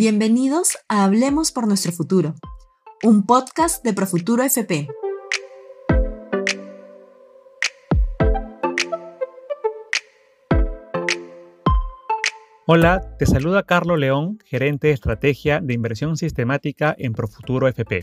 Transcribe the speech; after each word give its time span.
Bienvenidos 0.00 0.78
a 0.86 1.02
Hablemos 1.02 1.50
por 1.50 1.66
nuestro 1.66 1.90
futuro, 1.90 2.36
un 3.02 3.26
podcast 3.26 3.84
de 3.84 3.92
Profuturo 3.92 4.44
FP. 4.44 4.86
Hola, 12.64 13.16
te 13.18 13.26
saluda 13.26 13.64
Carlos 13.64 13.98
León, 13.98 14.38
gerente 14.44 14.86
de 14.86 14.92
estrategia 14.92 15.60
de 15.60 15.74
inversión 15.74 16.16
sistemática 16.16 16.94
en 16.96 17.12
Profuturo 17.12 17.66
FP. 17.66 18.02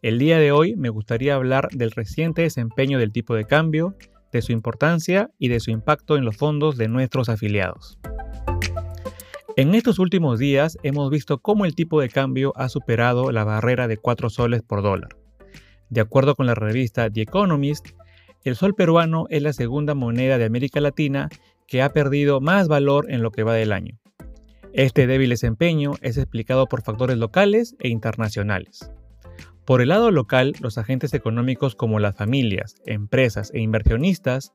El 0.00 0.18
día 0.18 0.38
de 0.38 0.52
hoy 0.52 0.74
me 0.74 0.88
gustaría 0.88 1.34
hablar 1.34 1.68
del 1.70 1.90
reciente 1.90 2.40
desempeño 2.40 2.98
del 2.98 3.12
tipo 3.12 3.34
de 3.34 3.44
cambio, 3.44 3.94
de 4.32 4.40
su 4.40 4.52
importancia 4.52 5.30
y 5.38 5.48
de 5.48 5.60
su 5.60 5.70
impacto 5.70 6.16
en 6.16 6.24
los 6.24 6.38
fondos 6.38 6.78
de 6.78 6.88
nuestros 6.88 7.28
afiliados. 7.28 7.98
En 9.58 9.74
estos 9.74 9.98
últimos 9.98 10.38
días 10.38 10.76
hemos 10.82 11.08
visto 11.08 11.38
cómo 11.38 11.64
el 11.64 11.74
tipo 11.74 11.98
de 11.98 12.10
cambio 12.10 12.52
ha 12.56 12.68
superado 12.68 13.32
la 13.32 13.42
barrera 13.42 13.88
de 13.88 13.96
4 13.96 14.28
soles 14.28 14.60
por 14.60 14.82
dólar. 14.82 15.16
De 15.88 16.02
acuerdo 16.02 16.34
con 16.34 16.44
la 16.44 16.54
revista 16.54 17.08
The 17.08 17.22
Economist, 17.22 17.88
el 18.44 18.54
sol 18.54 18.74
peruano 18.74 19.24
es 19.30 19.40
la 19.40 19.54
segunda 19.54 19.94
moneda 19.94 20.36
de 20.36 20.44
América 20.44 20.82
Latina 20.82 21.30
que 21.66 21.80
ha 21.80 21.94
perdido 21.94 22.42
más 22.42 22.68
valor 22.68 23.10
en 23.10 23.22
lo 23.22 23.30
que 23.30 23.44
va 23.44 23.54
del 23.54 23.72
año. 23.72 23.98
Este 24.74 25.06
débil 25.06 25.30
desempeño 25.30 25.92
es 26.02 26.18
explicado 26.18 26.66
por 26.66 26.82
factores 26.82 27.16
locales 27.16 27.76
e 27.78 27.88
internacionales. 27.88 28.90
Por 29.64 29.80
el 29.80 29.88
lado 29.88 30.10
local, 30.10 30.52
los 30.60 30.76
agentes 30.76 31.14
económicos 31.14 31.74
como 31.74 31.98
las 31.98 32.14
familias, 32.14 32.74
empresas 32.84 33.50
e 33.54 33.60
inversionistas 33.60 34.52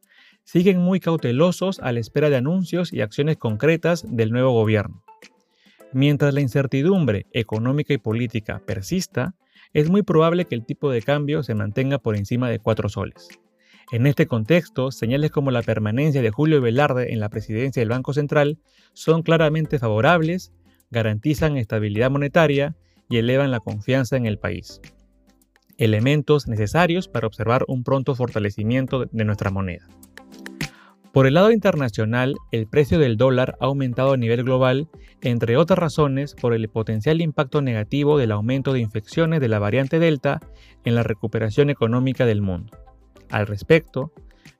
siguen 0.52 0.80
muy 0.80 1.00
cautelosos 1.00 1.80
a 1.80 1.94
la 1.94 2.02
espera 2.02 2.30
de 2.30 2.36
anuncios 2.36 2.92
y 2.92 3.00
acciones 3.00 3.38
concretas 3.38 4.04
del 4.05 4.32
nuevo 4.32 4.52
gobierno. 4.52 5.02
Mientras 5.94 6.34
la 6.34 6.42
incertidumbre 6.42 7.25
económica 7.31 7.94
y 7.94 7.98
política 7.98 8.62
persista, 8.67 9.34
es 9.72 9.90
muy 9.90 10.03
probable 10.03 10.44
que 10.44 10.56
el 10.56 10.66
tipo 10.66 10.92
de 10.92 11.02
cambio 11.03 11.42
se 11.44 11.56
mantenga 11.56 12.00
por 12.00 12.17
encima 12.17 12.50
de 12.50 12.59
4 12.59 12.90
soles. 12.90 13.30
En 13.94 14.06
este 14.06 14.28
contexto, 14.28 14.92
señales 14.92 15.31
como 15.31 15.52
la 15.52 15.62
permanencia 15.62 16.22
de 16.22 16.31
Julio 16.31 16.59
Velarde 16.59 17.14
en 17.14 17.22
la 17.22 17.30
presidencia 17.30 17.80
del 17.80 17.88
Banco 17.88 18.12
Central 18.12 18.59
son 18.92 19.23
claramente 19.23 19.80
favorables, 19.80 20.52
garantizan 20.90 21.56
estabilidad 21.56 22.12
monetaria 22.12 22.75
y 23.09 23.20
elevan 23.20 23.52
la 23.52 23.62
confianza 23.62 24.18
en 24.18 24.25
el 24.25 24.38
país. 24.38 24.81
Elementos 25.78 26.50
necesarios 26.50 27.08
para 27.08 27.28
observar 27.28 27.64
un 27.70 27.86
pronto 27.86 28.16
fortalecimiento 28.16 29.06
de 29.06 29.23
nuestra 29.23 29.50
moneda. 29.50 29.88
Por 31.12 31.28
el 31.28 31.34
lado 31.34 31.52
internacional, 31.52 32.36
el 32.54 32.67
precio 32.67 32.98
del 32.98 33.17
dólar 33.17 33.58
ha 33.59 33.66
aumentado 33.66 34.14
a 34.14 34.17
nivel 34.17 34.44
global, 34.44 34.88
entre 35.22 35.58
otras 35.58 35.78
razones 35.78 36.36
por 36.36 36.53
el 36.53 36.70
potencial 36.70 37.20
impacto 37.20 37.62
negativo 37.62 38.18
del 38.18 38.31
aumento 38.31 38.72
de 38.72 38.80
infecciones 38.80 39.42
de 39.42 39.50
la 39.50 39.59
variante 39.59 40.00
Delta 40.00 40.40
en 40.86 40.95
la 40.95 41.03
recuperación 41.03 41.70
económica 41.70 42.26
del 42.26 42.42
mundo. 42.42 42.78
Al 43.30 43.45
respecto, 43.45 44.14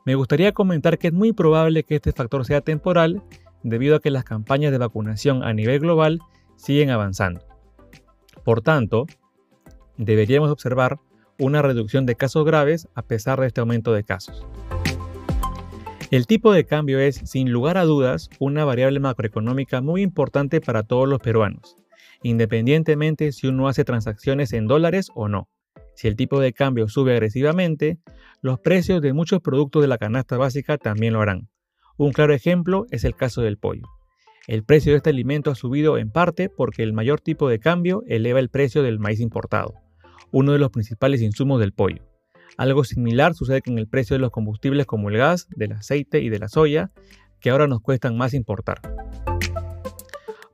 me 0.06 0.16
gustaría 0.16 0.52
comentar 0.52 0.98
que 0.98 1.08
es 1.08 1.14
muy 1.14 1.32
probable 1.32 1.84
que 1.84 1.96
este 1.96 2.12
factor 2.12 2.46
sea 2.46 2.60
temporal 2.60 3.24
debido 3.64 3.96
a 3.96 4.02
que 4.02 4.12
las 4.12 4.26
campañas 4.26 4.74
de 4.74 4.78
vacunación 4.78 5.44
a 5.44 5.54
nivel 5.54 5.80
global 5.80 6.20
siguen 6.58 6.90
avanzando. 6.90 7.46
Por 8.44 8.62
tanto, 8.62 9.08
deberíamos 9.98 10.52
observar 10.52 11.00
una 11.40 11.62
reducción 11.62 12.06
de 12.06 12.16
casos 12.16 12.44
graves 12.44 12.90
a 12.94 13.04
pesar 13.04 13.40
de 13.40 13.48
este 13.48 13.62
aumento 13.62 13.94
de 13.94 14.04
casos. 14.04 14.46
El 16.12 16.28
tipo 16.28 16.52
de 16.52 16.66
cambio 16.66 17.00
es, 17.00 17.22
sin 17.23 17.54
lugar 17.54 17.78
a 17.78 17.86
dudas, 17.86 18.30
una 18.38 18.66
variable 18.66 19.00
macroeconómica 19.00 19.80
muy 19.80 20.02
importante 20.02 20.59
para 20.59 20.84
todos 20.84 21.08
los 21.08 21.22
peruanos, 21.22 21.78
independientemente 22.22 23.31
si 23.31 23.48
uno 23.48 23.70
hace 23.70 23.86
transacciones 23.86 24.52
en 24.52 24.68
dólares 24.68 25.08
o 25.16 25.30
no. 25.30 25.47
Si 25.96 26.09
el 26.09 26.18
tipo 26.18 26.41
de 26.41 26.52
cambio 26.52 26.90
sube 26.90 27.13
agresivamente, 27.13 27.97
los 28.41 28.59
precios 28.59 29.02
de 29.02 29.13
muchos 29.13 29.40
productos 29.40 29.84
de 29.84 29.88
la 29.88 29.97
canasta 29.97 30.36
básica 30.36 30.78
también 30.78 31.13
lo 31.13 31.22
harán. 31.22 31.47
Un 31.96 32.12
claro 32.12 32.34
ejemplo 32.34 32.88
es 32.91 33.06
el 33.06 33.16
caso 33.16 33.41
del 33.41 33.57
pollo. 33.57 33.88
El 34.47 34.66
precio 34.66 34.91
de 34.91 34.97
este 34.97 35.12
alimento 35.12 35.50
ha 35.50 35.56
subido 35.56 35.97
en 35.97 36.12
parte 36.12 36.50
porque 36.50 36.84
el 36.84 36.91
mayor 36.91 37.22
tipo 37.22 37.47
de 37.47 37.59
cambio 37.59 38.03
eleva 38.06 38.41
el 38.41 38.50
precio 38.50 38.84
del 38.84 39.00
maíz 39.00 39.22
importado, 39.22 39.75
uno 40.30 40.52
de 40.52 40.59
los 40.59 40.72
principales 40.72 41.22
insumos 41.22 41.62
del 41.62 41.72
pollo. 41.72 42.11
Algo 42.57 42.84
similar 42.84 43.34
sucede 43.34 43.62
con 43.62 43.78
el 43.79 43.88
precio 43.88 44.16
de 44.16 44.19
los 44.19 44.31
combustibles 44.31 44.85
como 44.85 45.09
el 45.09 45.17
gas, 45.17 45.47
del 45.56 45.73
aceite 45.73 46.22
y 46.22 46.29
de 46.29 46.39
la 46.39 46.47
soya, 46.47 46.91
que 47.39 47.50
ahora 47.50 47.67
nos 47.67 47.81
cuestan 47.81 48.17
más 48.17 48.34
importar. 48.34 48.81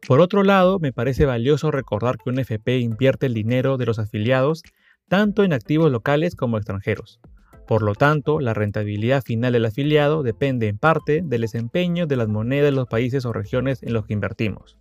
Por 0.08 0.22
otro 0.22 0.44
lado, 0.44 0.80
me 0.80 0.94
parece 0.94 1.26
valioso 1.26 1.70
recordar 1.70 2.18
que 2.18 2.30
un 2.30 2.40
FP 2.40 2.80
invierte 2.80 3.26
el 3.26 3.34
dinero 3.34 3.78
de 3.78 3.86
los 3.86 4.00
afiliados 4.00 4.64
tanto 5.10 5.44
en 5.44 5.52
activos 5.52 5.92
locales 5.92 6.36
como 6.36 6.58
extranjeros. 6.58 7.20
Por 7.68 7.82
lo 7.82 7.94
tanto, 7.96 8.40
la 8.40 8.54
rentabilidad 8.54 9.22
final 9.22 9.52
del 9.52 9.66
afiliado 9.66 10.24
depende 10.24 10.70
en 10.70 10.78
parte 10.78 11.22
del 11.24 11.42
desempeño 11.42 12.08
de 12.08 12.16
las 12.16 12.30
monedas 12.30 12.72
de 12.72 12.72
los 12.72 12.88
países 12.88 13.26
o 13.26 13.34
regiones 13.34 13.84
en 13.84 13.92
los 13.92 14.06
que 14.06 14.14
invertimos. 14.14 14.78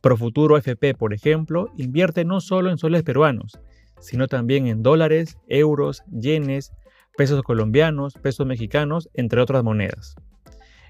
Profuturo 0.00 0.56
FP, 0.56 0.94
por 0.94 1.12
ejemplo, 1.12 1.70
invierte 1.76 2.24
no 2.24 2.40
solo 2.40 2.70
en 2.70 2.78
soles 2.78 3.02
peruanos, 3.02 3.58
sino 4.04 4.28
también 4.28 4.66
en 4.66 4.82
dólares, 4.82 5.38
euros, 5.48 6.02
yenes, 6.12 6.72
pesos 7.16 7.42
colombianos, 7.42 8.14
pesos 8.14 8.46
mexicanos, 8.46 9.08
entre 9.14 9.40
otras 9.40 9.64
monedas. 9.64 10.14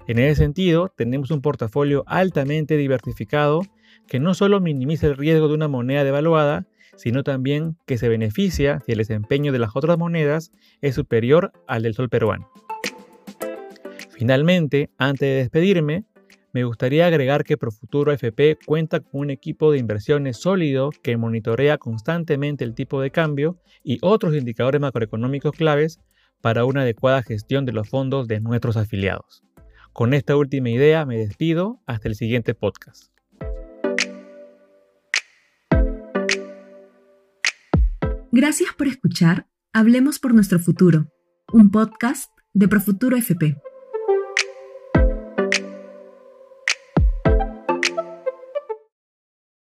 En 0.07 0.19
ese 0.19 0.35
sentido, 0.35 0.91
tenemos 0.95 1.31
un 1.31 1.41
portafolio 1.41 2.03
altamente 2.07 2.77
diversificado 2.77 3.61
que 4.07 4.19
no 4.19 4.33
solo 4.33 4.59
minimiza 4.59 5.07
el 5.07 5.17
riesgo 5.17 5.47
de 5.47 5.55
una 5.55 5.67
moneda 5.67 6.03
devaluada, 6.03 6.67
sino 6.97 7.23
también 7.23 7.77
que 7.87 7.97
se 7.97 8.09
beneficia 8.09 8.81
si 8.85 8.91
el 8.91 8.99
desempeño 8.99 9.51
de 9.51 9.59
las 9.59 9.75
otras 9.75 9.97
monedas 9.97 10.51
es 10.81 10.95
superior 10.95 11.53
al 11.67 11.83
del 11.83 11.93
sol 11.93 12.09
peruano. 12.09 12.49
Finalmente, 14.09 14.89
antes 14.97 15.27
de 15.27 15.35
despedirme, 15.35 16.05
me 16.55 16.63
gustaría 16.63 17.05
agregar 17.05 17.43
que 17.43 17.57
Profuturo 17.57 18.13
FP 18.13 18.57
cuenta 18.65 19.01
con 19.01 19.19
un 19.19 19.29
equipo 19.29 19.73
de 19.73 19.77
inversiones 19.77 20.37
sólido 20.37 20.89
que 21.03 21.17
monitorea 21.17 21.77
constantemente 21.77 22.63
el 22.63 22.73
tipo 22.73 23.01
de 23.01 23.11
cambio 23.11 23.57
y 23.83 23.97
otros 24.01 24.33
indicadores 24.33 24.79
macroeconómicos 24.79 25.51
claves 25.51 25.99
para 26.39 26.63
una 26.63 26.83
adecuada 26.83 27.23
gestión 27.23 27.65
de 27.65 27.73
los 27.73 27.89
fondos 27.89 28.29
de 28.29 28.39
nuestros 28.39 28.77
afiliados. 28.77 29.43
Con 29.91 30.13
esta 30.13 30.37
última 30.37 30.69
idea 30.69 31.05
me 31.05 31.17
despido 31.17 31.81
hasta 31.87 32.07
el 32.07 32.15
siguiente 32.15 32.55
podcast. 32.55 33.11
Gracias 38.31 38.69
por 38.77 38.87
escuchar 38.87 39.47
Hablemos 39.73 40.19
por 40.19 40.33
nuestro 40.33 40.59
futuro, 40.59 41.07
un 41.51 41.69
podcast 41.69 42.31
de 42.53 42.69
Profuturo 42.69 43.17
FP. 43.17 43.57